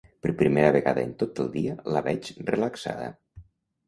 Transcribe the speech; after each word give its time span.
Per 0.25 0.29
primera 0.37 0.69
vegada 0.75 1.03
en 1.07 1.11
tot 1.23 1.41
el 1.43 1.51
dia 1.55 1.75
la 1.97 2.01
veig 2.07 2.31
relaxada. 2.49 3.11